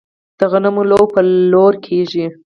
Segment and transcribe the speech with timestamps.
[0.39, 1.21] د غنمو لو په
[1.51, 2.25] لور کیږي.